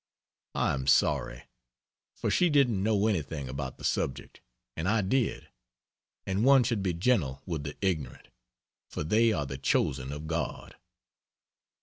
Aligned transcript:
I 0.55 0.73
am 0.73 0.87
sorry: 0.87 1.43
for 2.15 2.31
she 2.31 2.49
didn't 2.49 2.81
know 2.81 3.05
anything 3.05 3.47
about 3.47 3.77
the 3.77 3.83
subject, 3.83 4.41
and 4.75 4.89
I 4.89 5.01
did; 5.03 5.49
and 6.25 6.43
one 6.43 6.63
should 6.63 6.81
be 6.81 6.93
gentle 6.93 7.43
with 7.45 7.65
the 7.65 7.77
ignorant, 7.81 8.29
for 8.89 9.03
they 9.03 9.31
are 9.31 9.45
the 9.45 9.59
chosen 9.59 10.11
of 10.11 10.25
God. 10.25 10.75